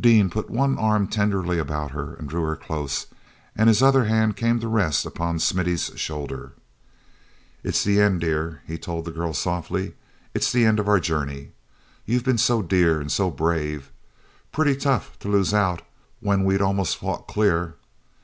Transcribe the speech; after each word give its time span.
Dean 0.00 0.30
put 0.30 0.48
one 0.48 0.78
arm 0.78 1.08
tenderly 1.08 1.58
about 1.58 1.90
her 1.90 2.14
and 2.14 2.28
drew 2.28 2.42
her 2.44 2.54
close 2.54 3.06
and 3.56 3.66
his 3.66 3.82
other 3.82 4.04
hand 4.04 4.36
came 4.36 4.60
to 4.60 4.68
rest 4.68 5.04
upon 5.04 5.40
Smithy's 5.40 5.90
shoulder. 5.98 6.52
"It's 7.64 7.82
the 7.82 8.00
end, 8.00 8.20
dear," 8.20 8.62
he 8.64 8.78
told 8.78 9.06
the 9.06 9.10
girl 9.10 9.34
softly. 9.34 9.94
"It's 10.34 10.52
the 10.52 10.64
end 10.64 10.78
of 10.78 10.86
our 10.86 11.00
journey. 11.00 11.48
You've 12.04 12.22
been 12.24 12.38
so 12.38 12.62
dear 12.62 13.00
and 13.00 13.10
so 13.10 13.28
brave. 13.28 13.90
Pretty 14.52 14.76
tough 14.76 15.18
to 15.18 15.28
lose 15.28 15.52
out 15.52 15.82
when 16.20 16.44
we'd 16.44 16.62
almost 16.62 16.96
fought 16.98 17.26
clear." 17.26 17.74